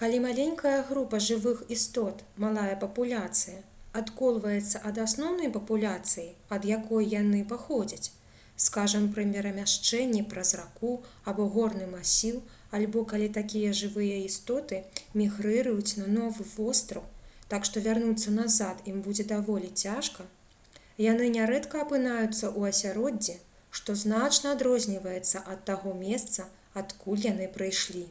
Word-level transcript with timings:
калі 0.00 0.16
маленькая 0.24 0.78
група 0.88 1.18
жывых 1.26 1.60
істот 1.74 2.16
малая 2.42 2.72
папуляцыя 2.80 3.60
адколваецца 4.00 4.80
ад 4.88 4.96
асноўнай 5.04 5.48
папуляцыі 5.54 6.24
ад 6.56 6.66
якой 6.70 7.06
яны 7.12 7.38
паходзяць 7.52 8.10
скажам 8.64 9.06
пры 9.14 9.24
перамяшчэнні 9.36 10.20
праз 10.32 10.50
раку 10.60 10.90
або 11.32 11.46
горны 11.54 11.86
масіў 11.94 12.36
альбо 12.80 13.04
калі 13.14 13.28
такія 13.38 13.70
жывыя 13.80 14.18
істоты 14.26 14.82
мігрыруюць 15.20 15.96
на 16.02 16.06
новы 16.18 16.46
востраў 16.56 17.08
так 17.54 17.70
што 17.70 17.84
вярнуцца 17.88 18.36
назад 18.42 18.84
ім 18.92 19.00
будзе 19.08 19.28
даволі 19.34 19.72
цяжка 19.84 20.28
яны 21.08 21.30
нярэдка 21.38 21.82
апынаюцца 21.86 22.36
ў 22.36 22.76
асяроддзі 22.76 23.38
што 23.80 23.96
значна 24.04 24.54
адрозніваецца 24.60 25.44
ад 25.56 25.66
таго 25.72 25.96
месца 26.04 26.48
адкуль 26.84 27.26
яны 27.32 27.50
прыйшлі 27.58 28.06